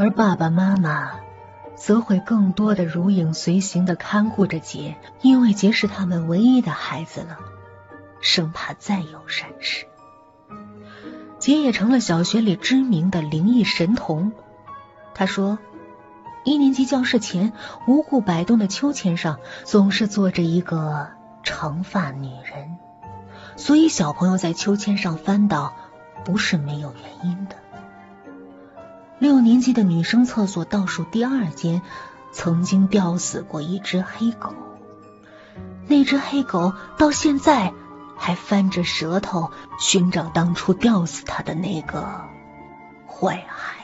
[0.00, 1.10] 而爸爸妈妈
[1.76, 7.36] 则会更多的如影随形的看护着杰，因为杰是他们唯一的孩子了，
[8.22, 9.86] 生怕再有闪失。
[11.38, 14.32] 杰也成了小学里知名的灵异神童。
[15.12, 15.58] 他说，
[16.44, 17.52] 一年级教室前
[17.86, 21.08] 无故摆动的秋千上，总是坐着一个
[21.42, 22.78] 长发女人，
[23.56, 25.74] 所以小朋友在秋千上翻倒
[26.24, 27.56] 不是没有原因的。
[29.20, 31.82] 六年级的女生厕所倒数第二间，
[32.32, 34.52] 曾经吊死过一只黑狗，
[35.86, 37.72] 那只黑狗到现在。
[38.22, 42.20] 还翻着舌头寻找当初吊死他的那个
[43.08, 43.79] 坏孩。